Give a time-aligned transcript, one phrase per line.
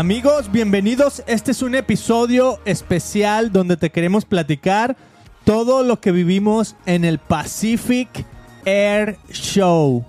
[0.00, 1.22] Amigos, bienvenidos.
[1.26, 4.96] Este es un episodio especial donde te queremos platicar
[5.44, 8.08] todo lo que vivimos en el Pacific
[8.64, 10.02] Air Show.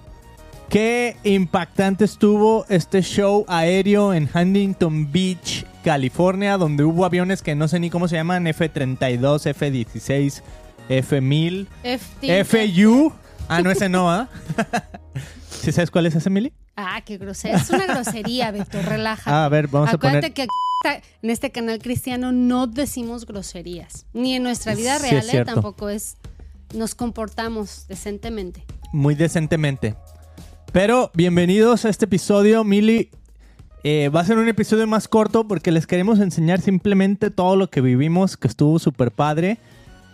[0.69, 7.67] Qué impactante estuvo este show aéreo en Huntington Beach, California, donde hubo aviones que no
[7.67, 10.41] sé ni cómo se llaman, F-32, F-16,
[10.87, 12.45] F-1000, FT.
[12.45, 13.11] FU.
[13.49, 14.29] Ah, no, ese no, ¿ah?
[15.49, 16.53] ¿Sí sabes cuál es ese, Mili?
[16.75, 17.57] Ah, qué grosera.
[17.57, 19.29] Es una grosería, Beto, relájate.
[19.29, 20.33] Ah, a ver, vamos a Acuérdate poner...
[20.33, 24.05] que aquí en este canal cristiano no decimos groserías.
[24.13, 25.45] Ni en nuestra vida Sí, real, ¿eh?
[25.45, 26.17] tampoco es.
[26.73, 28.63] Nos comportamos decentemente.
[28.93, 29.95] muy decentemente.
[30.71, 33.09] Pero bienvenidos a este episodio, Mili.
[33.83, 37.69] Eh, va a ser un episodio más corto porque les queremos enseñar simplemente todo lo
[37.69, 39.57] que vivimos, que estuvo súper padre.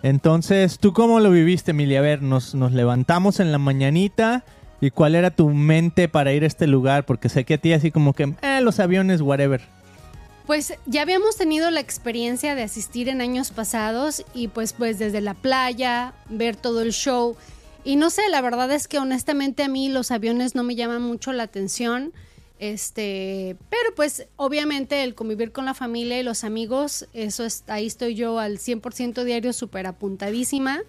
[0.03, 1.95] Entonces, ¿tú cómo lo viviste, Mili?
[1.95, 4.43] A ver, nos, nos levantamos en la mañanita
[4.81, 7.73] y cuál era tu mente para ir a este lugar, porque sé que a ti
[7.73, 9.61] así como que, eh, los aviones, whatever.
[10.45, 15.19] Pues ya habíamos tenido la experiencia de asistir en años pasados y pues pues desde
[15.19, 17.35] la playa, ver todo el show.
[17.83, 21.01] Y no sé, la verdad es que honestamente a mí los aviones no me llaman
[21.01, 22.13] mucho la atención.
[22.59, 27.85] Este, pero pues obviamente el convivir con la familia y los amigos, eso es, ahí
[27.85, 30.79] estoy yo al 100% diario súper apuntadísima.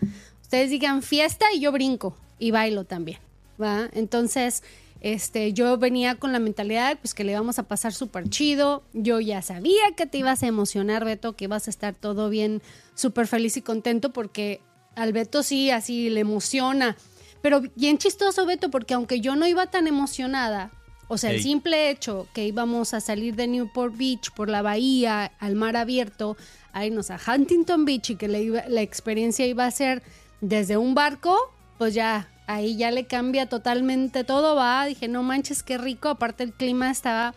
[0.40, 3.18] Ustedes digan fiesta y yo brinco y bailo también,
[3.60, 3.88] ¿va?
[3.92, 4.62] Entonces,
[5.00, 8.82] este, yo venía con la mentalidad pues que le íbamos a pasar súper chido.
[8.92, 12.62] Yo ya sabía que te ibas a emocionar, Beto, que ibas a estar todo bien,
[12.94, 14.60] súper feliz y contento porque
[14.96, 16.96] al Beto sí, así le emociona.
[17.42, 20.72] Pero bien chistoso, Beto, porque aunque yo no iba tan emocionada,
[21.06, 25.32] o sea, el simple hecho que íbamos a salir de Newport Beach por la bahía
[25.38, 26.36] al mar abierto,
[26.72, 30.02] a irnos a Huntington Beach y que la, iba- la experiencia iba a ser
[30.42, 31.34] desde un barco,
[31.78, 34.84] pues ya, ahí ya le cambia totalmente todo, va.
[34.86, 36.08] Dije, no manches, qué rico.
[36.08, 37.34] Aparte, el clima estaba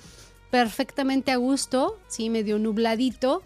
[0.49, 3.44] perfectamente a gusto, sí, medio nubladito.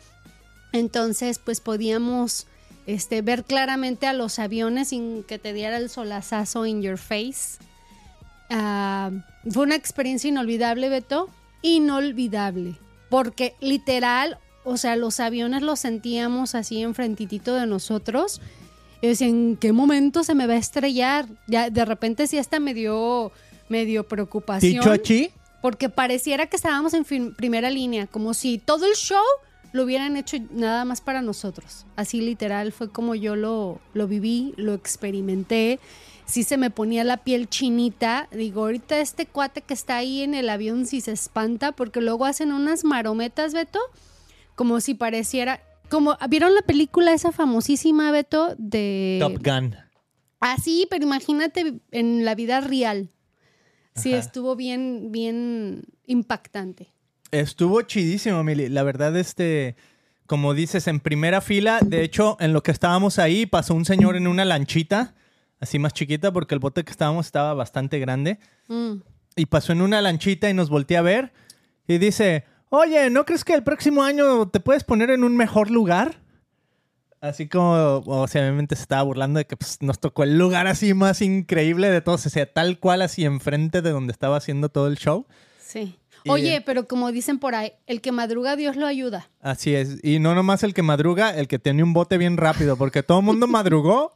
[0.71, 2.47] Entonces, pues podíamos
[2.85, 7.57] este, ver claramente a los aviones sin que te diera el solazazo in your face.
[8.51, 9.09] Ah,
[9.49, 11.29] fue una experiencia inolvidable, Beto.
[11.63, 12.75] Inolvidable.
[13.09, 18.39] Porque literal, o sea, los aviones los sentíamos así enfrentitito de nosotros.
[19.05, 21.27] Y decía, ¿en qué momento se me va a estrellar?
[21.45, 23.31] Ya de repente sí hasta me dio,
[23.69, 24.79] me dio preocupación.
[24.79, 25.29] Ticho Achi,
[25.61, 29.21] Porque pareciera que estábamos en primera línea, como si todo el show
[29.73, 31.85] lo hubieran hecho nada más para nosotros.
[31.95, 35.79] Así literal fue como yo lo, lo viví, lo experimenté.
[36.25, 38.27] Sí se me ponía la piel chinita.
[38.31, 42.25] Digo, ahorita este cuate que está ahí en el avión sí se espanta porque luego
[42.25, 43.79] hacen unas marometas, Beto,
[44.55, 45.61] como si pareciera...
[45.89, 48.55] Como, ¿Vieron la película esa famosísima, Beto?
[48.57, 49.17] De...
[49.21, 49.75] Top Gun.
[50.41, 53.09] Ah, sí, pero imagínate en la vida real.
[53.95, 54.19] Sí, Ajá.
[54.19, 56.93] estuvo bien, bien impactante.
[57.31, 58.69] Estuvo chidísimo, Mili.
[58.69, 59.75] La verdad, este,
[60.27, 64.15] como dices, en primera fila, de hecho, en lo que estábamos ahí, pasó un señor
[64.17, 65.15] en una lanchita,
[65.59, 68.95] así más chiquita, porque el bote que estábamos estaba bastante grande, Mm.
[69.35, 71.31] y pasó en una lanchita y nos volteó a ver
[71.87, 72.43] y dice,
[72.77, 76.19] oye, ¿no crees que el próximo año te puedes poner en un mejor lugar?
[77.21, 80.67] Así como, o sea, obviamente se estaba burlando de que pues, nos tocó el lugar
[80.67, 84.69] así más increíble de todos, o sea, tal cual así enfrente de donde estaba haciendo
[84.69, 85.25] todo el show.
[85.59, 85.97] Sí.
[86.23, 89.29] Y- Oye, pero como dicen por ahí, el que madruga Dios lo ayuda.
[89.41, 89.97] Así es.
[90.03, 93.19] Y no nomás el que madruga, el que tiene un bote bien rápido, porque todo
[93.19, 94.13] el mundo madrugó,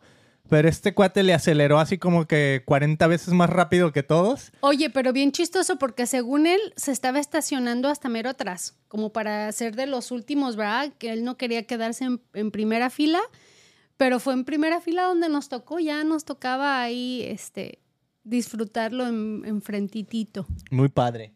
[0.50, 4.52] pero este cuate le aceleró así como que 40 veces más rápido que todos.
[4.62, 9.52] Oye, pero bien chistoso porque según él se estaba estacionando hasta mero atrás, como para
[9.52, 10.92] ser de los últimos, ¿verdad?
[10.98, 13.20] Que él no quería quedarse en, en primera fila,
[13.98, 17.80] pero fue en primera fila donde nos tocó, ya nos tocaba ahí, este,
[18.24, 20.48] disfrutarlo en, en frentitito.
[20.72, 21.34] Muy padre.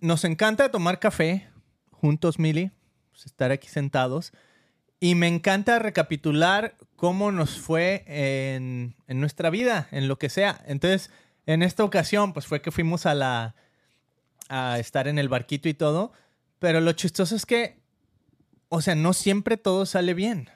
[0.00, 1.48] Nos encanta tomar café
[1.90, 2.70] juntos, Mili,
[3.10, 4.32] pues, estar aquí sentados.
[5.02, 10.62] Y me encanta recapitular cómo nos fue en, en nuestra vida, en lo que sea.
[10.66, 11.10] Entonces,
[11.46, 13.56] en esta ocasión, pues fue que fuimos a la
[14.48, 16.12] a estar en el barquito y todo.
[16.60, 17.80] Pero lo chistoso es que,
[18.68, 20.48] o sea, no siempre todo sale bien,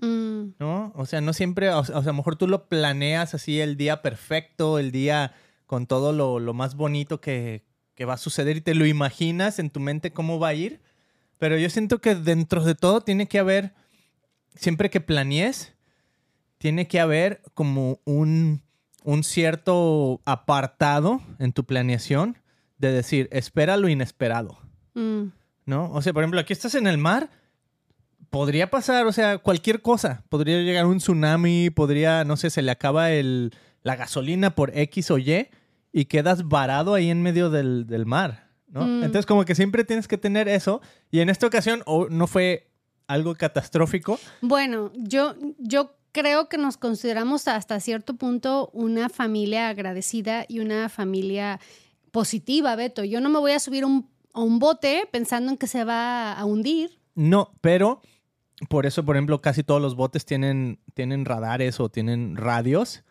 [0.00, 0.92] Mm, ¿no?
[0.94, 4.02] O sea, no siempre, o sea, a lo mejor tú lo planeas así el día
[4.02, 5.34] perfecto, el día
[5.66, 9.58] con todo lo, lo más bonito que, que va a suceder y te lo imaginas
[9.58, 10.80] en tu mente cómo va a ir.
[11.40, 13.72] Pero yo siento que dentro de todo tiene que haber,
[14.54, 15.72] siempre que planees,
[16.58, 18.62] tiene que haber como un,
[19.04, 22.36] un cierto apartado en tu planeación
[22.76, 24.58] de decir, espera lo inesperado,
[24.92, 25.28] mm.
[25.64, 25.90] ¿no?
[25.92, 27.30] O sea, por ejemplo, aquí estás en el mar,
[28.28, 30.24] podría pasar, o sea, cualquier cosa.
[30.28, 35.10] Podría llegar un tsunami, podría, no sé, se le acaba el, la gasolina por X
[35.10, 35.48] o Y
[35.90, 38.49] y quedas varado ahí en medio del, del mar.
[38.70, 38.82] ¿No?
[38.86, 39.04] Mm.
[39.04, 40.80] Entonces como que siempre tienes que tener eso.
[41.10, 42.70] Y en esta ocasión no fue
[43.06, 44.18] algo catastrófico.
[44.40, 50.88] Bueno, yo, yo creo que nos consideramos hasta cierto punto una familia agradecida y una
[50.88, 51.60] familia
[52.10, 53.04] positiva, Beto.
[53.04, 56.32] Yo no me voy a subir un- a un bote pensando en que se va
[56.32, 56.98] a hundir.
[57.14, 58.00] No, pero
[58.68, 63.02] por eso, por ejemplo, casi todos los botes tienen, tienen radares o tienen radios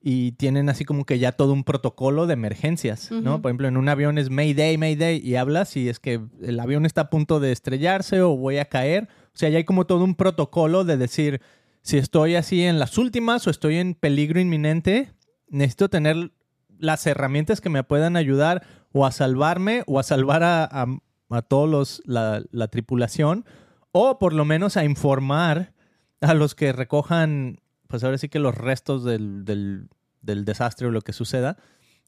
[0.00, 3.42] y tienen así como que ya todo un protocolo de emergencias, ¿no?
[3.42, 6.86] Por ejemplo, en un avión es Mayday, Mayday y hablas y es que el avión
[6.86, 9.08] está a punto de estrellarse o voy a caer.
[9.26, 11.40] O sea, ya hay como todo un protocolo de decir
[11.82, 15.12] si estoy así en las últimas o estoy en peligro inminente,
[15.48, 16.32] necesito tener
[16.78, 20.86] las herramientas que me puedan ayudar o a salvarme o a salvar a, a,
[21.30, 23.44] a todos los, la, la tripulación
[23.90, 25.72] o por lo menos a informar
[26.20, 31.00] a los que recojan, pues ahora sí que los restos del, del, desastre o lo
[31.00, 31.56] que suceda,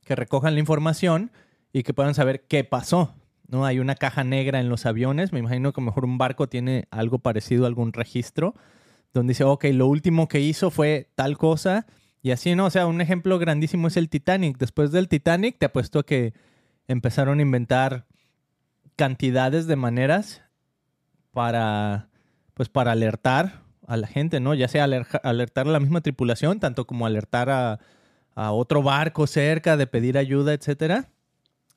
[0.05, 1.33] que recojan la información
[1.73, 3.15] y que puedan saber qué pasó.
[3.49, 3.65] ¿no?
[3.65, 7.19] Hay una caja negra en los aviones, me imagino que mejor un barco tiene algo
[7.19, 8.55] parecido, algún registro,
[9.13, 11.87] donde dice, ok, lo último que hizo fue tal cosa,
[12.23, 12.67] y así, ¿no?
[12.67, 14.59] O sea, un ejemplo grandísimo es el Titanic.
[14.59, 16.35] Después del Titanic, te apuesto que
[16.87, 18.07] empezaron a inventar
[18.95, 20.43] cantidades de maneras
[21.33, 22.11] para,
[22.53, 24.55] pues, para alertar a la gente, ¿no?
[24.55, 27.79] Ya sea aler- alertar a la misma tripulación, tanto como alertar a,
[28.35, 31.11] otro barco cerca, de pedir ayuda, etcétera.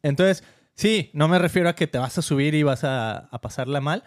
[0.01, 0.45] Entonces,
[0.75, 3.81] sí, no me refiero a que te vas a subir y vas a, a pasarla
[3.81, 4.03] mal,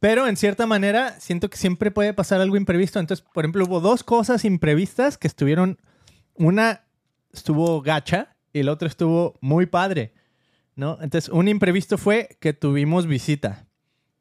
[0.00, 3.00] pero en cierta manera siento que siempre puede pasar algo imprevisto.
[3.00, 5.78] Entonces, por ejemplo, hubo dos cosas imprevistas que estuvieron,
[6.34, 6.82] una
[7.32, 10.12] estuvo gacha y la otra estuvo muy padre,
[10.76, 10.98] ¿no?
[11.00, 13.66] Entonces, un imprevisto fue que tuvimos visita.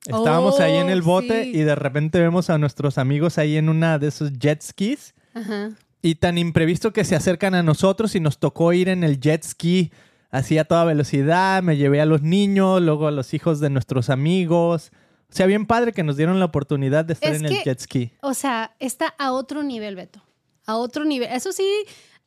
[0.05, 1.51] Estábamos ahí en el Oh, bote sí.
[1.55, 5.13] y de repente vemos a nuestros amigos ahí en una de esos jet skis.
[5.33, 5.71] Ajá.
[6.01, 9.43] Y tan imprevisto que se acercan a nosotros y nos tocó ir en el jet
[9.43, 9.91] ski
[10.31, 11.63] así a toda velocidad.
[11.63, 14.91] Me llevé a los niños, luego a los hijos de nuestros amigos.
[15.29, 17.63] O sea, bien padre que nos dieron la oportunidad de estar Es en el que-
[17.63, 18.11] jet ski.
[18.21, 20.21] O sea, está a otro nivel, Beto.
[20.65, 21.29] A otro nivel.
[21.31, 21.65] Eso sí,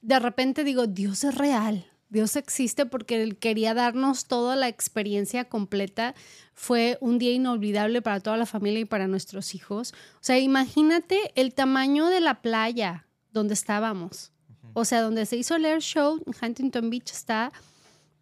[0.01, 1.85] de repente digo, Dios es real.
[2.17, 6.15] Dios existe porque Él quería darnos toda la experiencia completa.
[6.55, 9.93] Fue un día inolvidable para toda la familia y para nuestros hijos.
[10.15, 14.33] O sea, imagínate el tamaño de la playa donde estábamos.
[14.73, 17.53] O sea, donde se hizo el air show, Huntington Beach está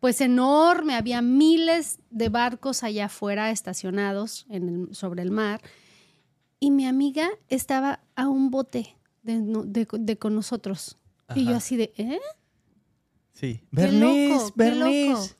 [0.00, 0.94] pues enorme.
[0.96, 5.60] Había miles de barcos allá afuera estacionados en el- sobre el mar.
[6.58, 10.96] Y mi amiga estaba a un bote de, no- de- de con nosotros.
[11.36, 12.20] Y yo así de, ¿eh?
[13.34, 13.60] Sí.
[13.70, 15.34] Bernice, Bernice.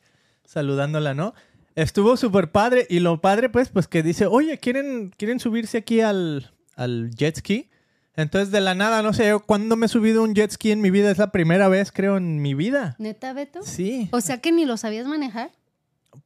[0.44, 1.32] Saludándola, ¿no?
[1.74, 2.86] Estuvo súper padre.
[2.90, 7.38] Y lo padre, pues, pues que dice, oye, ¿quieren, ¿quieren subirse aquí al, al jet
[7.38, 7.70] ski?
[8.16, 10.80] Entonces, de la nada, no sé, yo cuándo me he subido un jet ski en
[10.80, 11.10] mi vida.
[11.10, 12.94] Es la primera vez, creo, en mi vida.
[12.98, 13.62] ¿Neta, Beto?
[13.62, 14.08] Sí.
[14.12, 15.50] O sea que ni lo sabías manejar.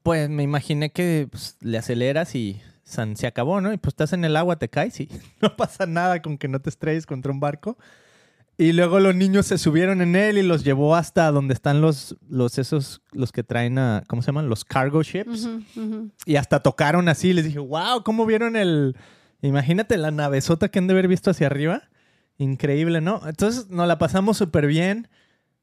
[0.03, 3.73] Pues me imaginé que pues, le aceleras y san, se acabó, ¿no?
[3.73, 5.09] Y pues estás en el agua, te caes y
[5.41, 7.79] no pasa nada con que no te estrelles contra un barco.
[8.61, 12.17] Y luego los niños se subieron en él y los llevó hasta donde están los,
[12.29, 14.49] los esos, los que traen a, ¿cómo se llaman?
[14.49, 15.49] Los cargo ships.
[16.27, 17.33] Y hasta tocaron así.
[17.33, 18.97] Les dije, wow, ¿cómo vieron el...
[19.43, 21.85] Imagínate la navezota que han de haber visto hacia arriba.
[22.37, 23.21] Increíble, ¿no?
[23.29, 25.07] Entonces nos la pasamos súper bien.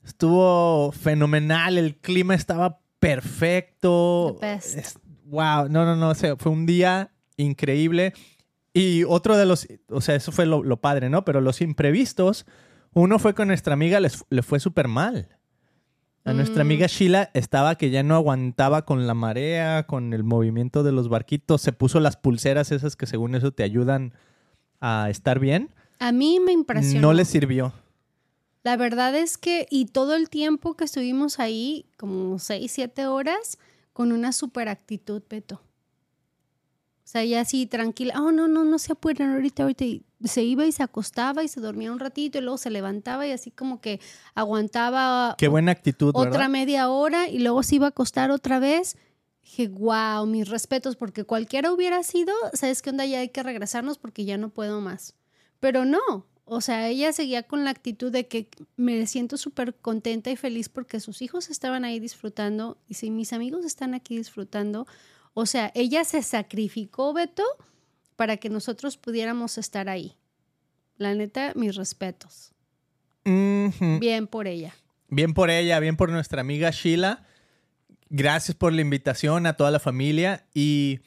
[0.06, 1.78] Estuvo fenomenal.
[1.78, 4.38] El clima estaba perfecto.
[4.40, 4.78] The best.
[4.78, 6.12] Es- wow, no, no, no.
[6.12, 8.14] o sea, fue un día increíble.
[8.74, 9.68] Y otro de los...
[9.90, 11.26] O sea, eso fue lo, lo padre, ¿no?
[11.26, 12.46] Pero los imprevistos...
[12.96, 15.30] Uno fue con nuestra amiga, les, le fue súper mal.
[16.24, 16.68] A nuestra Mm.
[16.68, 21.08] amiga Sheila estaba que ya no aguantaba con la marea, con el movimiento de los
[21.08, 21.62] barquitos.
[21.62, 24.14] Se puso las pulseras esas que según eso te ayudan
[24.82, 25.70] a estar bien.
[26.00, 27.10] A mí me impresionó.
[27.10, 27.74] No le sirvió.
[28.64, 33.60] La verdad es que, y todo el tiempo que estuvimos ahí, como seis, siete horas,
[33.94, 35.56] con una super actitud, Beto.
[35.56, 39.86] O sea, ella así tranquila, oh, no, no, no se apuren ahorita, ahorita.
[39.86, 43.26] Y se iba y se acostaba y se dormía un ratito y luego se levantaba
[43.26, 44.00] y así como que
[44.34, 46.50] aguantaba Qué buena actitud, otra ¿verdad?
[46.50, 48.98] media hora y luego se iba a acostar otra vez.
[49.44, 53.06] Dije, wow, mis respetos, porque cualquiera hubiera sido, ¿sabes qué onda?
[53.06, 55.14] Ya hay que regresarnos porque ya no puedo más.
[55.60, 60.30] Pero no, o sea, ella seguía con la actitud de que me siento súper contenta
[60.32, 64.88] y feliz porque sus hijos estaban ahí disfrutando y si mis amigos están aquí disfrutando,
[65.34, 67.44] o sea, ella se sacrificó, Beto,
[68.16, 70.16] para que nosotros pudiéramos estar ahí.
[70.98, 72.54] La neta, mis respetos.
[73.24, 74.74] Bien por ella.
[75.10, 77.26] Bien por ella, bien por nuestra amiga Sheila.
[78.10, 80.46] Gracias por la invitación a toda la familia.
[80.54, 81.00] Y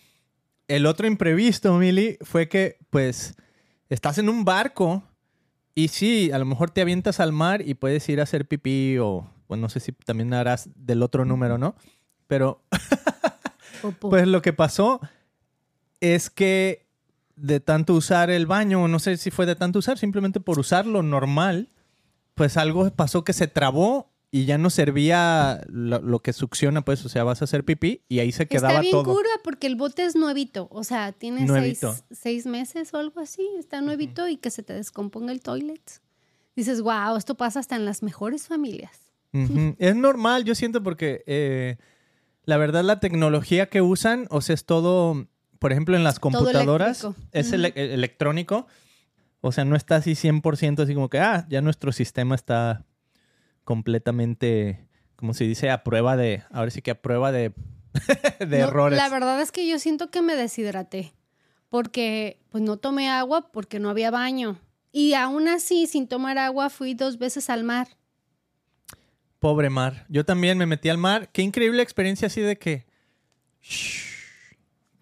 [0.66, 3.34] el otro imprevisto, Mili, fue que, pues,
[3.88, 5.04] estás en un barco
[5.74, 8.98] y sí, a lo mejor te avientas al mar y puedes ir a hacer pipí
[8.98, 11.76] o, bueno, no sé si también harás del otro número, ¿no?
[12.26, 12.64] Pero.
[14.00, 15.00] Pues lo que pasó
[16.00, 16.87] es que
[17.40, 21.02] de tanto usar el baño, no sé si fue de tanto usar, simplemente por usarlo
[21.02, 21.68] normal,
[22.34, 27.04] pues algo pasó que se trabó y ya no servía lo, lo que succiona, pues,
[27.04, 29.14] o sea, vas a hacer pipí y ahí se quedaba Está bien todo.
[29.14, 30.68] cura porque el bote es nuevito.
[30.70, 31.96] O sea, tiene seis, Nuevito.
[32.10, 33.48] seis meses o algo así.
[33.58, 35.80] Está nuevito y que se te descomponga el toilet.
[36.54, 39.10] Dices, wow, esto pasa hasta en las mejores familias.
[39.78, 41.76] Es normal, yo siento, porque eh,
[42.44, 45.26] la verdad la tecnología que usan, o sea, es todo,
[45.58, 48.66] por ejemplo, en las computadoras, es ele- electrónico.
[49.40, 52.84] O sea, no está así 100% así como que, ah, ya nuestro sistema está
[53.64, 57.52] completamente, como se dice, a prueba de, ahora sí que a prueba de,
[58.40, 58.98] de No, errores.
[58.98, 61.12] La verdad es que yo siento que me deshidraté.
[61.68, 64.58] Porque pues no tomé agua porque no había baño.
[64.90, 67.88] Y aún así, sin tomar agua, fui dos veces al mar.
[69.38, 70.06] Pobre mar.
[70.08, 71.28] Yo también me metí al mar.
[71.30, 72.86] Qué increíble experiencia así de que...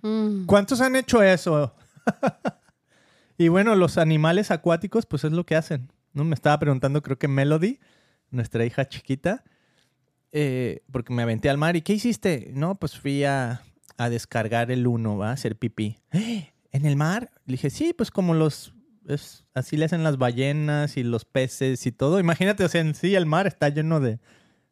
[0.06, 0.46] Mm.
[0.46, 1.74] ¿Cuántos han hecho eso?
[3.38, 5.90] y bueno, los animales acuáticos, pues es lo que hacen.
[6.12, 6.24] ¿no?
[6.24, 7.80] Me estaba preguntando, creo que Melody,
[8.30, 9.44] nuestra hija chiquita,
[10.32, 11.76] eh, porque me aventé al mar.
[11.76, 12.50] ¿Y qué hiciste?
[12.54, 13.62] No, pues fui a,
[14.10, 15.30] descargar el uno, ¿va?
[15.30, 15.98] A hacer pipí.
[16.12, 16.52] "¿Eh?
[16.72, 17.30] ¿En el mar?
[17.46, 18.74] Le dije, sí, pues como los...
[19.54, 22.20] así le hacen las ballenas y los peces y todo.
[22.20, 24.20] Imagínate, o sea, en sí el mar está lleno de,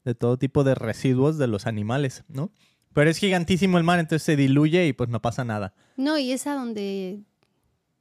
[0.04, 2.52] de todo tipo de residuos de los animales, ¿no?
[2.94, 5.74] Pero es gigantísimo el mar, entonces se diluye y pues no pasa nada.
[5.96, 7.20] No, y es a donde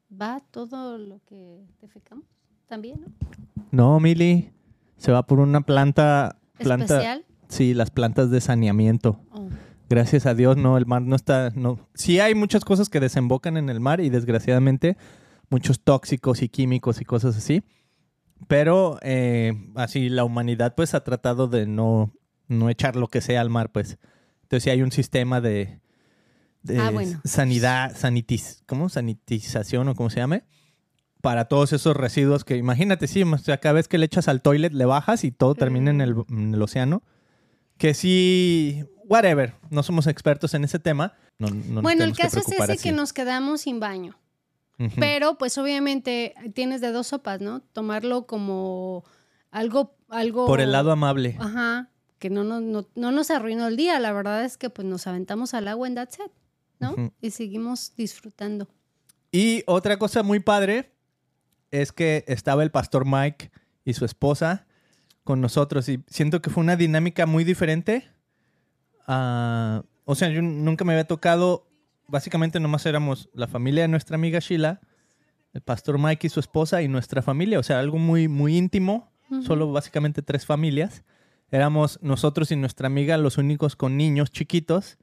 [0.10, 2.26] va todo lo que defecamos
[2.68, 3.08] también, ¿no?
[3.72, 4.52] No, Mili,
[4.98, 7.26] se va por una planta, planta, Especial.
[7.50, 9.20] sí, las plantas de saneamiento.
[9.32, 9.50] Oh.
[9.90, 11.80] Gracias a Dios, no, el mar no está, no.
[11.94, 14.98] Sí hay muchas cosas que desembocan en el mar y desgraciadamente
[15.50, 17.64] muchos tóxicos y químicos y cosas así.
[18.48, 22.14] Pero eh, así la humanidad pues ha tratado de no,
[22.48, 23.98] no echar lo que sea al mar, pues.
[24.54, 25.80] Entonces sí hay un sistema de,
[26.62, 27.20] de Ah, bueno.
[27.26, 28.88] sanidad, sanitis, ¿cómo?
[28.88, 30.44] Sanitización o como se llame.
[31.22, 34.44] Para todos esos residuos que, imagínate, sí, o sea, cada vez que le echas al
[34.44, 37.02] toilet le bajas y todo termina en el, en el océano.
[37.80, 41.14] Que sí, whatever, no somos expertos en ese tema.
[41.40, 44.20] No, no Bueno, el caso es ese que nos quedamos sin baño.
[45.00, 47.62] Pero pues obviamente tienes de dos sopas, ¿no?
[47.62, 49.04] Tomarlo como
[49.50, 50.46] algo, algo...
[50.46, 51.38] Por el lado amable.
[51.40, 51.90] Ajá,
[52.24, 54.00] que no, no, no, no nos arruinó el día.
[54.00, 56.32] La verdad es que pues nos aventamos al agua en that set,
[56.80, 56.96] ¿no?
[57.20, 58.70] Y seguimos disfrutando.
[59.30, 60.94] Y otra cosa muy padre
[61.70, 63.52] es que estaba el pastor Mike
[63.84, 64.66] y su esposa
[65.26, 68.10] con nosotros y siento que fue una dinámica muy diferente.
[69.06, 71.68] Ah, o sea, yo nunca me había tocado,
[72.08, 74.80] básicamente nomás éramos la familia de nuestra amiga Sheila,
[75.52, 79.12] el pastor Mike y su esposa y nuestra familia, o sea, algo muy, muy íntimo,
[79.46, 81.04] solo básicamente tres familias.
[81.54, 84.98] Éramos nosotros y nuestra amiga los únicos con niños chiquitos.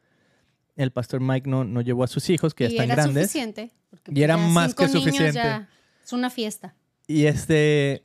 [0.74, 3.30] El pastor Mike no, no llevó a sus hijos, que ya y están era grandes.
[3.30, 3.70] suficiente.
[4.08, 5.34] Y era más que suficiente.
[5.34, 5.68] ya
[6.04, 6.74] es una fiesta.
[7.06, 8.04] Y este.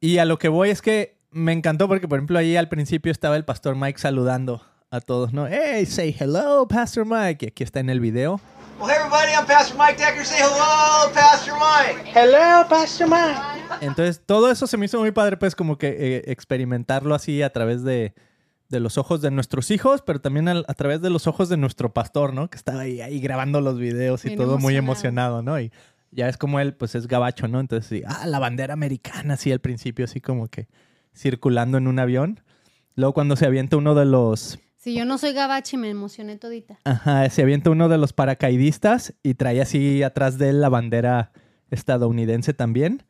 [0.00, 3.12] Y a lo que voy es que me encantó porque, por ejemplo, ahí al principio
[3.12, 4.60] estaba el pastor Mike saludando
[4.90, 5.46] a todos, ¿no?
[5.46, 7.46] Hey, say hello, Pastor Mike.
[7.46, 8.40] Y aquí está en el video.
[8.78, 10.24] Well, hey everybody, I'm Pastor Mike Decker.
[10.24, 12.10] Say hello, Pastor Mike.
[12.12, 13.40] Hello, Pastor Mike.
[13.80, 17.50] Entonces, todo eso se me hizo muy padre, pues, como que eh, experimentarlo así a
[17.52, 18.14] través de,
[18.68, 21.56] de los ojos de nuestros hijos, pero también al- a, través de los ojos de
[21.56, 22.50] nuestro pastor, ¿no?
[22.50, 25.38] Que estaba ahí, ahí grabando los videos y Bien todo muy emocionado.
[25.38, 25.60] emocionado, ¿no?
[25.60, 25.72] Y
[26.10, 27.60] ya es como él, pues es gabacho, ¿no?
[27.60, 30.68] Entonces, sí, ah, la bandera americana, así al principio, así como que
[31.16, 32.40] circulando en un avión.
[32.96, 34.58] Luego, cuando se avienta uno de los.
[34.84, 36.78] Si yo no soy gabachi, me emocioné todita.
[36.84, 41.32] Ajá, se avienta uno de los paracaidistas y trae así atrás de él la bandera
[41.70, 43.02] estadounidense también.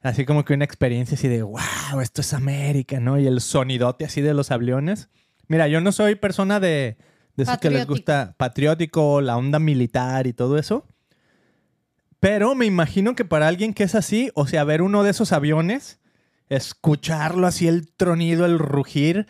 [0.00, 3.18] Así como que una experiencia así de, wow, esto es América, ¿no?
[3.18, 5.10] Y el sonidote así de los aviones.
[5.48, 6.96] Mira, yo no soy persona de,
[7.36, 10.86] de esos que les gusta patriótico, la onda militar y todo eso.
[12.20, 15.32] Pero me imagino que para alguien que es así, o sea, ver uno de esos
[15.32, 16.00] aviones,
[16.48, 19.26] escucharlo así, el tronido, el rugir,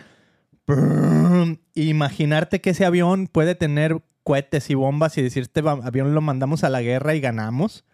[1.74, 6.20] imaginarte que ese avión puede tener cohetes y bombas y decir, este va- avión lo
[6.20, 7.84] mandamos a la guerra y ganamos.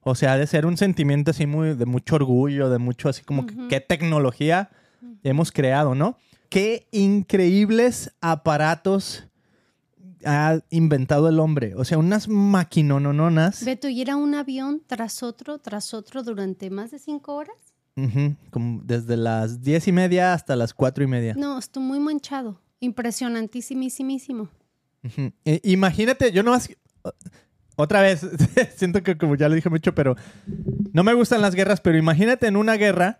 [0.00, 3.22] O sea, ha de ser un sentimiento así muy de mucho orgullo, de mucho así
[3.22, 3.68] como que Ujú.
[3.68, 4.70] qué tecnología
[5.22, 6.16] hemos creado, ¿no?
[6.48, 9.28] Qué increíbles aparatos
[10.24, 11.74] ha inventado el hombre.
[11.76, 13.64] O sea, unas maquinononas.
[13.64, 17.56] Beto, ¿y era un avión tras otro, tras otro durante más de cinco horas?
[18.50, 21.34] Como desde las diez y media hasta las cuatro y media.
[21.36, 22.60] No, estoy muy manchado.
[22.80, 24.48] Impresionantísimísimo.
[25.04, 25.32] Ujú.
[25.44, 26.70] Eh, imagínate, yo nomás.
[27.76, 28.26] Otra vez,
[28.76, 30.16] siento que como ya lo dije mucho, pero
[30.92, 33.18] no me gustan las guerras, pero imagínate en una guerra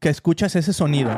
[0.00, 1.10] que escuchas ese sonido.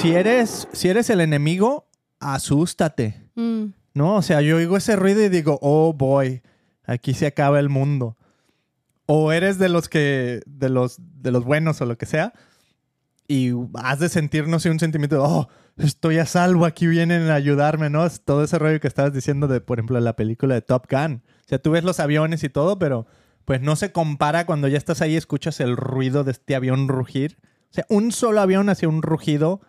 [0.00, 1.86] si eres, si eres el enemigo,
[2.20, 3.28] asústate.
[3.34, 4.16] Mm, ¿No?
[4.16, 6.42] O sea, yo oigo ese ruido y digo, oh boy,
[6.84, 8.16] aquí se acaba el mundo.
[9.06, 12.32] O eres de los que, de los, de los buenos o lo que sea,
[13.30, 17.34] y has de sentir, no sé, un sentimiento oh, estoy a salvo, aquí vienen a
[17.34, 18.08] ayudarme, ¿no?
[18.10, 21.22] Todo ese rollo que estabas diciendo de, por ejemplo, la película de Top Gun.
[21.44, 23.06] O sea, tú ves los aviones y todo, pero
[23.44, 27.38] pues no se compara cuando ya estás ahí escuchas el ruido de este avión rugir.
[27.70, 29.60] O sea, un solo avión hacía un rugido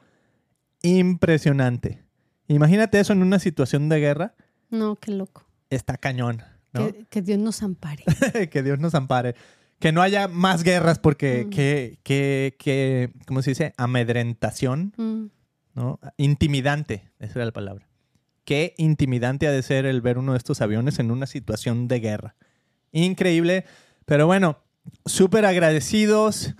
[0.82, 2.04] impresionante.
[2.54, 4.36] Imagínate eso en una situación de guerra.
[4.70, 5.46] no, qué loco.
[5.70, 6.42] Está cañón,
[6.74, 6.88] ¿no?
[6.92, 8.04] Que, que Dios nos ampare.
[8.52, 9.36] que Dios nos ampare.
[9.80, 11.50] Que no haya más guerras porque Mm.
[11.50, 13.74] que, que, que, ¿cómo se dice?
[13.78, 15.26] Amedrentación, Mm,
[15.76, 16.00] ¿no?
[16.18, 17.88] Intimidante, esa era la palabra.
[18.44, 22.00] Qué intimidante ha de ser el ver uno de estos aviones en una situación de
[22.00, 22.36] guerra.
[22.92, 23.66] Increíble.
[24.06, 24.58] Pero bueno,
[25.06, 26.54] súper agradecidos.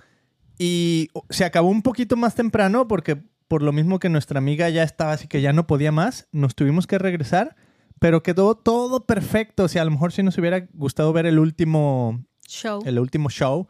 [0.58, 3.22] Y se acabó un poquito más temprano porque
[3.52, 6.54] por lo mismo que nuestra amiga ya estaba así que ya no podía más, nos
[6.54, 7.54] tuvimos que regresar.
[7.98, 9.64] Pero quedó todo perfecto.
[9.64, 12.82] O sea, a lo mejor si nos hubiera gustado ver el último, show.
[12.86, 13.68] el último show.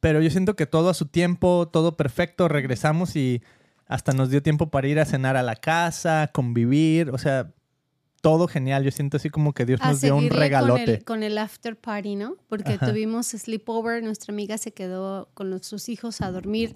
[0.00, 2.48] Pero yo siento que todo a su tiempo, todo perfecto.
[2.48, 3.40] Regresamos y
[3.86, 7.10] hasta nos dio tiempo para ir a cenar a la casa, convivir.
[7.10, 7.54] O sea,
[8.20, 8.82] todo genial.
[8.82, 10.82] Yo siento así como que Dios a nos dio un regalote.
[10.82, 12.36] Con el, con el after party, ¿no?
[12.48, 12.86] Porque Ajá.
[12.86, 16.74] tuvimos sleepover, nuestra amiga se quedó con nuestros hijos a dormir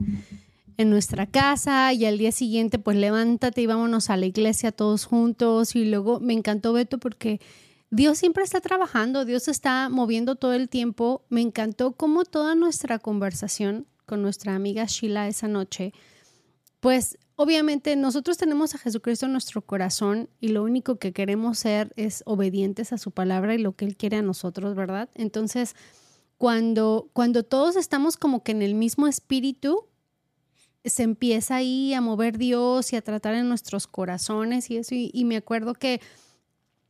[0.79, 5.05] en nuestra casa y al día siguiente pues levántate y vámonos a la iglesia todos
[5.05, 7.41] juntos y luego me encantó Beto porque
[7.91, 11.25] Dios siempre está trabajando, Dios está moviendo todo el tiempo.
[11.31, 15.93] Me encantó cómo toda nuestra conversación con nuestra amiga Sheila esa noche,
[16.81, 21.93] pues obviamente nosotros tenemos a Jesucristo en nuestro corazón y lo único que queremos ser
[21.97, 25.09] es obedientes a su palabra y lo que Él quiere a nosotros, ¿verdad?
[25.15, 25.75] Entonces,
[26.37, 29.87] cuando, cuando todos estamos como que en el mismo espíritu,
[30.89, 34.95] se empieza ahí a mover Dios y a tratar en nuestros corazones y eso.
[34.95, 36.01] Y, me acuerdo que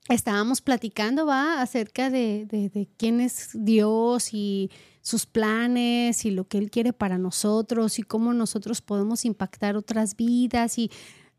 [0.08, 6.46] estábamos platicando, va, acerca de, de, de quién es Dios y sus planes y lo
[6.46, 10.78] que Él quiere para nosotros y cómo nosotros podemos impactar otras vidas.
[10.78, 10.90] Y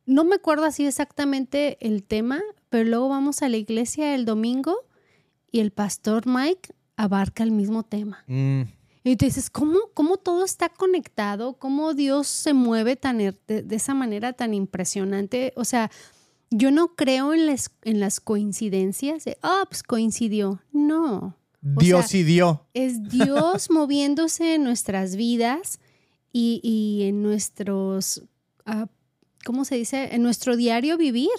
[0.06, 4.76] no me acuerdo así exactamente el tema, pero luego vamos a la iglesia el domingo
[5.52, 8.24] y el pastor Mike abarca el mismo tema.
[8.28, 8.64] Mm,
[9.10, 11.54] Y tú dices, ¿cómo, cómo todo está conectado?
[11.54, 15.52] ¿Cómo Dios se mueve tan, er- de, de esa manera tan impresionante?
[15.56, 15.90] O sea,
[16.52, 19.26] yo no creo en las, en las coincidencias.
[19.26, 20.62] de, Ah, pues coincidió.
[20.72, 21.36] No.
[21.76, 22.66] O Dios sea, y dio.
[22.74, 25.80] Es Dios moviéndose en nuestras vidas
[26.32, 28.24] y, y en nuestros,
[28.66, 28.88] ah,
[29.46, 30.14] ¿cómo se dice?
[30.16, 31.30] En nuestro diario vivir.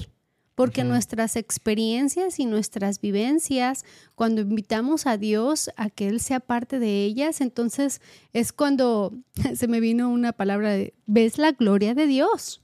[0.61, 6.79] Porque nuestras experiencias y nuestras vivencias, cuando invitamos a Dios a que Él sea parte
[6.79, 8.03] de ellas, entonces
[8.35, 9.14] es cuando
[9.55, 12.62] se me vino una palabra de, ves la gloria de Dios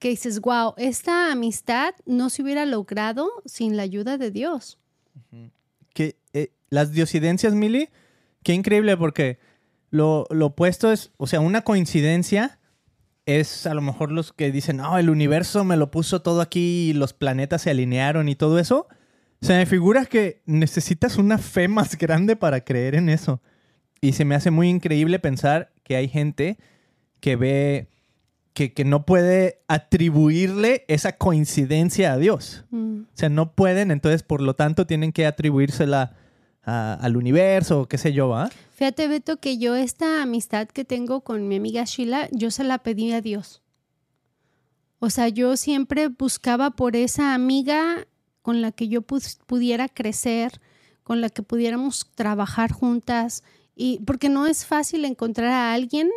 [0.00, 4.80] que dices, wow, esta amistad no se hubiera logrado sin la ayuda de Dios.
[5.94, 7.88] que eh, las diosidencias, Mili,
[8.42, 9.38] qué increíble porque
[9.90, 12.58] lo, lo opuesto es, o sea, una coincidencia
[13.26, 16.90] es a lo mejor los que dicen, no, el universo me lo puso todo aquí
[16.90, 18.88] y los planetas se alinearon y todo eso.
[19.40, 23.40] Se me figura que necesitas una fe más grande para creer en eso.
[24.00, 26.58] Y se me hace muy increíble pensar que hay gente
[27.20, 27.88] que ve
[28.52, 32.64] que, que no puede atribuirle esa coincidencia a Dios.
[32.70, 33.02] Mm.
[33.02, 36.16] O sea, no pueden, entonces por lo tanto tienen que atribuírsela
[36.64, 38.50] a- al universo, qué sé yo, ¿va?
[38.74, 42.78] Fíjate, Beto, que yo esta amistad que tengo con mi amiga Sheila, yo se la
[42.78, 43.62] pedí a Dios.
[44.98, 48.06] O sea, yo siempre buscaba por esa amiga
[48.40, 50.60] con la que yo pudiera crecer,
[51.02, 53.42] con la que pudiéramos trabajar juntas.
[53.74, 56.08] Y porque no es fácil encontrar a alguien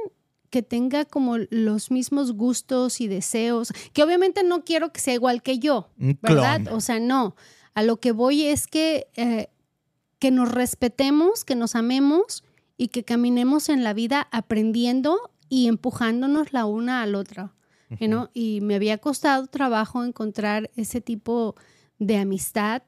[0.51, 5.41] que tenga como los mismos gustos y deseos, que obviamente no quiero que sea igual
[5.41, 6.61] que yo, Un ¿verdad?
[6.71, 7.35] O sea, no.
[7.73, 9.49] A lo que voy es que, eh,
[10.19, 12.43] que nos respetemos, que nos amemos
[12.77, 17.53] y que caminemos en la vida aprendiendo y empujándonos la una al otro.
[17.99, 18.29] you know?
[18.33, 21.55] Y me había costado trabajo encontrar ese tipo
[21.99, 22.83] de amistad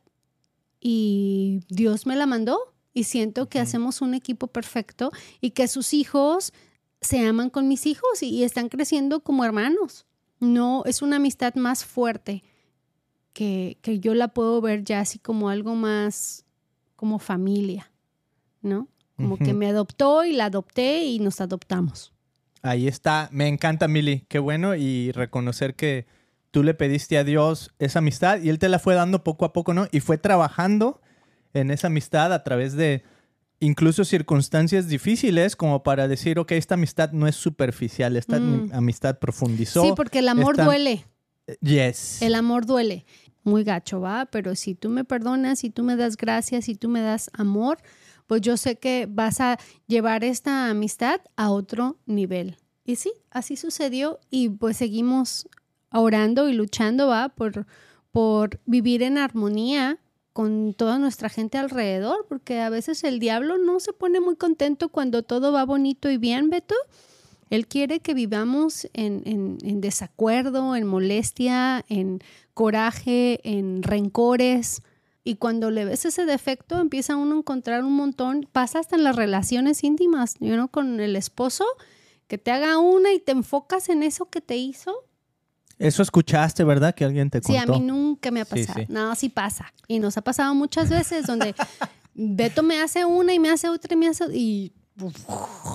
[0.79, 2.59] y Dios me la mandó
[2.93, 6.53] y siento que hacemos un equipo perfecto y que sus hijos
[6.99, 10.05] se aman con mis hijos y, y están creciendo como hermanos.
[10.39, 12.43] No, es una amistad más fuerte
[13.33, 16.46] que, que yo la puedo ver ya así como algo más
[16.97, 17.89] como familia,
[18.61, 18.89] ¿no?
[19.15, 22.11] Como que me adoptó y la adopté y nos adoptamos.
[22.61, 23.29] Ahí está.
[23.31, 24.25] Me encanta, Mili.
[24.27, 24.75] Qué bueno.
[24.75, 26.05] Y reconocer que
[26.51, 29.53] tú le pediste a Dios esa amistad y Él te la fue dando poco a
[29.53, 29.87] poco, ¿no?
[29.91, 31.01] Y fue trabajando
[31.53, 33.03] en esa amistad a través de
[33.59, 38.69] incluso circunstancias difíciles como para decir, ok, esta amistad no es superficial, esta Mm.
[38.73, 39.81] amistad profundizó.
[39.83, 41.05] Sí, porque el amor Esta- duele.
[41.61, 42.21] Yes.
[42.21, 43.05] El amor duele.
[43.47, 44.25] Muy gacho, ¿va?
[44.25, 47.77] Pero si tú me perdonas, si tú me das gracias, si tú me das amor,
[48.27, 49.57] pues yo sé que vas a
[49.87, 52.57] llevar esta amistad a otro nivel.
[52.83, 55.47] Y sí, así sucedió y pues seguimos
[55.93, 57.29] orando y luchando, ¿va?
[57.29, 57.65] Por,
[58.11, 59.97] por vivir en armonía
[60.33, 64.89] con toda nuestra gente alrededor, porque a veces el diablo no se pone muy contento
[64.89, 66.75] cuando todo va bonito y bien, Beto.
[67.49, 72.19] Él quiere que vivamos en, en- en desacuerdo, en molestia, en
[72.57, 74.81] coraje, en rencores.
[75.23, 79.03] Y cuando le ves ese defecto, empieza uno a encontrar un montón, pasa hasta en
[79.03, 81.65] las relaciones íntimas, yo no con el esposo,
[82.27, 84.91] que te haga una y te enfocas en eso que te hizo.
[85.77, 86.95] Eso escuchaste, ¿verdad?
[86.95, 87.75] Que alguien te Sí, contó.
[87.75, 88.79] a mí nunca me ha Sí, pasado.
[88.79, 88.85] sí.
[88.89, 89.71] No, sí pasa.
[89.87, 91.53] Y nos ha pasado muchas veces donde
[92.15, 94.73] Beto me hace una y me hace otra y me hace y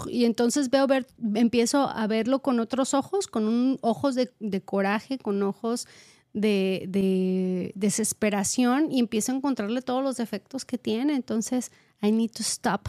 [0.08, 4.60] y entonces veo ver empiezo a verlo con otros ojos, con un, ojos de, de
[4.62, 5.86] coraje, con ojos
[6.32, 11.14] de, de desesperación y empiezo a encontrarle todos los defectos que tiene.
[11.14, 12.88] Entonces, I need to stop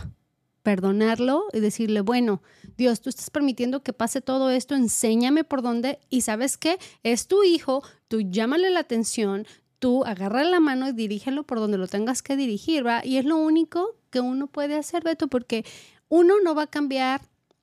[0.63, 2.41] perdonarlo y decirle, bueno,
[2.77, 7.27] Dios, tú estás permitiendo que pase todo esto, enséñame por dónde y sabes qué, es
[7.27, 9.45] tu hijo, tú llámale la atención,
[9.77, 13.05] tú agarra la mano y dirígelo por donde lo tengas que dirigir, ¿va?
[13.05, 15.65] Y es lo único que uno puede hacer, Beto, porque
[16.07, 17.21] uno no va a cambiar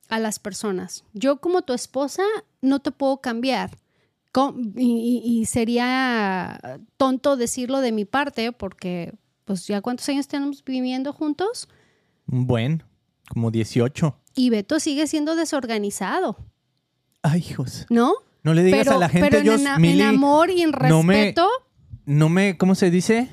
[0.08, 1.04] a las personas.
[1.14, 2.22] Yo como tu esposa
[2.60, 3.70] no te puedo cambiar.
[4.76, 9.12] Y, sería tonto decirlo de mi parte porque,
[9.44, 11.68] pues ya cuántos años tenemos viviendo juntos
[12.30, 12.84] Un buen,
[13.28, 14.16] como 18.
[14.36, 16.36] y Beto sigue siendo desorganizado,
[17.22, 17.86] Ay, hijos.
[17.90, 18.14] ¿no?
[18.42, 21.14] No le digas pero, a la gente, pero en, Mili, amor y en no me-
[21.14, 21.48] respeto,
[22.06, 23.28] no me, ¿cómo se dice?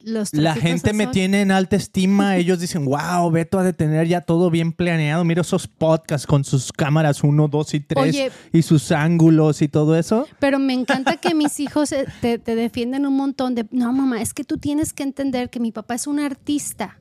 [0.00, 2.36] Los La gente me tiene en alta estima.
[2.38, 5.24] Ellos dicen, wow, Beto ha de tener ya todo bien planeado.
[5.24, 8.30] Mira esos podcasts con sus cámaras 1, 2 y 3 Oye.
[8.52, 10.26] y sus ángulos y todo eso.
[10.38, 14.22] Pero me encanta que mis hijos eh, te, te defienden un montón de, no mamá,
[14.22, 16.98] es que tú tienes que entender que mi papá es un artista.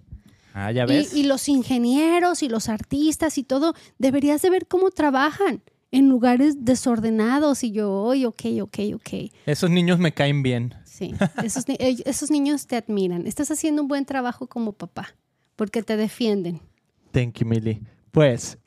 [0.54, 4.90] Ah, ya Y, y los ingenieros y los artistas y todo, deberías de ver cómo
[4.90, 7.64] trabajan en lugares desordenados.
[7.64, 9.32] Y yo, oye, ok, ok, ok.
[9.46, 10.74] Esos niños me caen bien.
[10.98, 13.28] Sí, esos, esos niños te admiran.
[13.28, 15.14] Estás haciendo un buen trabajo como papá,
[15.56, 16.60] porque te defienden.
[17.12, 17.84] Thank you, Millie.
[18.10, 18.58] Pues,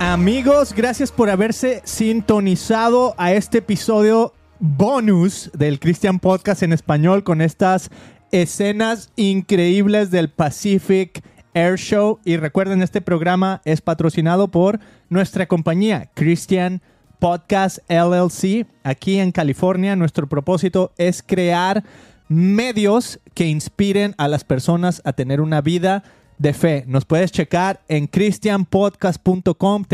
[0.00, 7.40] Amigos, gracias por haberse sintonizado a este episodio bonus del Christian Podcast en español con
[7.40, 7.88] estas
[8.32, 11.22] escenas increíbles del Pacific
[11.54, 12.20] Air Show.
[12.24, 16.82] Y recuerden, este programa es patrocinado por nuestra compañía Christian
[17.18, 19.96] Podcast LLC aquí en California.
[19.96, 21.84] Nuestro propósito es crear
[22.28, 26.04] medios que inspiren a las personas a tener una vida
[26.38, 26.84] de fe.
[26.86, 29.84] Nos puedes checar en christianpodcast.com.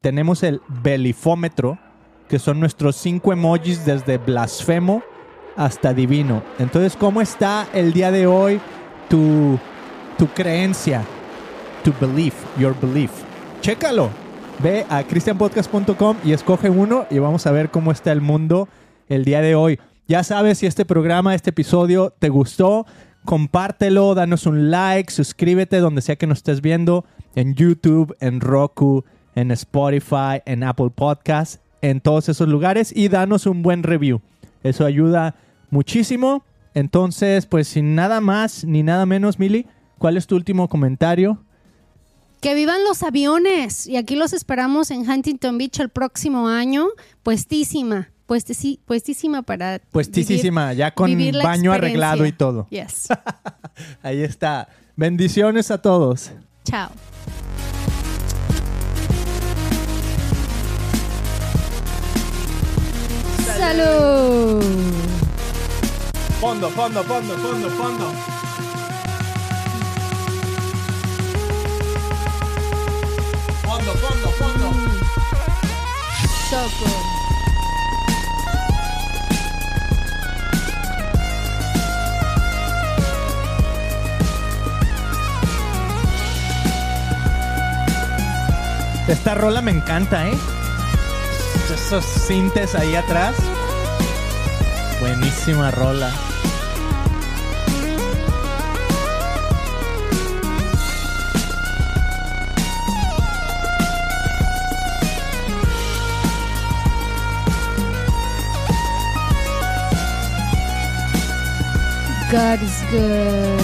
[0.00, 1.78] Tenemos el belifómetro,
[2.28, 5.02] que son nuestros cinco emojis desde blasfemo
[5.56, 6.42] hasta divino.
[6.58, 8.60] Entonces, ¿cómo está el día de hoy
[9.08, 9.58] tu,
[10.18, 11.02] tu creencia?
[11.82, 13.10] Tu belief, your belief.
[13.60, 14.10] Chécalo.
[14.62, 18.68] Ve a christianpodcast.com y escoge uno y vamos a ver cómo está el mundo
[19.08, 19.78] el día de hoy.
[20.06, 22.86] Ya sabes si este programa, este episodio te gustó,
[23.24, 29.04] compártelo, danos un like, suscríbete donde sea que nos estés viendo, en YouTube, en Roku,
[29.34, 34.20] en Spotify, en Apple Podcasts, en todos esos lugares y danos un buen review.
[34.62, 35.34] Eso ayuda
[35.74, 36.44] muchísimo.
[36.72, 39.66] Entonces, pues sin nada más ni nada menos, Mili,
[39.98, 41.44] ¿cuál es tu último comentario?
[42.40, 43.86] Que vivan los aviones.
[43.86, 46.86] Y aquí los esperamos en Huntington Beach el próximo año.
[47.22, 48.08] Puestísima.
[48.26, 49.80] Puestisi- puestísima para.
[49.90, 51.10] Puestísima, ya con
[51.42, 52.66] baño arreglado y todo.
[52.70, 53.08] Yes.
[54.02, 54.68] Ahí está.
[54.96, 56.32] Bendiciones a todos.
[56.64, 56.90] Chao.
[63.56, 65.13] Salud.
[66.44, 68.12] Fondo, fondo, fondo, fondo, fondo.
[73.62, 74.66] Fondo, fondo, fondo.
[76.50, 76.90] Choco.
[89.08, 90.36] Esta rola me encanta, ¿eh?
[91.72, 93.34] Esos sintes ahí atrás.
[95.00, 96.12] Buenísima rola.
[112.30, 113.63] God is good.